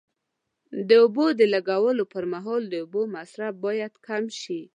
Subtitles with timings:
[0.87, 4.61] د اوبو د لګولو پر مهال د اوبو مصرف باید کم شي.